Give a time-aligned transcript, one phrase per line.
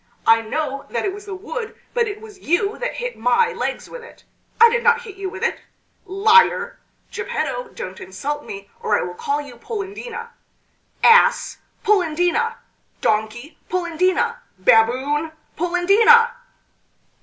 [0.25, 3.87] "I know that it was the wood, but it was you that hit my legs
[3.87, 4.23] with it!"
[4.59, 5.59] "I did not hit you with it!"
[6.05, 6.79] "Liar!"
[7.11, 10.29] "Geppetto, don't insult me or I will call you Polendina!"
[11.03, 12.55] "Ass!" "Polendina!"
[13.01, 16.31] "Donkey!" "Polendina!" "Baboon!" "Polendina!"